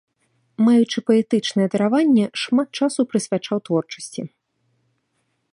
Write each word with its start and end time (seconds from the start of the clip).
Маючы 0.67 0.99
паэтычнае 1.09 1.67
дараванне, 1.75 2.25
шмат 2.45 2.69
часу 2.83 3.01
прысвячаў 3.15 3.57
творчасці. 3.71 4.21